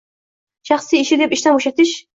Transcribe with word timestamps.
Shaxsiy 0.71 1.03
ishi 1.05 1.21
deb 1.25 1.39
ishdan 1.39 1.59
bo‘shatish 1.61 1.99